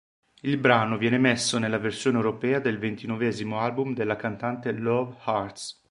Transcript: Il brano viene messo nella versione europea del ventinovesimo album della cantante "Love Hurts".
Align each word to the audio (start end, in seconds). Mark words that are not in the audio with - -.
Il 0.41 0.57
brano 0.57 0.97
viene 0.97 1.19
messo 1.19 1.59
nella 1.59 1.77
versione 1.77 2.17
europea 2.17 2.57
del 2.59 2.79
ventinovesimo 2.79 3.59
album 3.59 3.93
della 3.93 4.15
cantante 4.15 4.71
"Love 4.71 5.17
Hurts". 5.25 5.79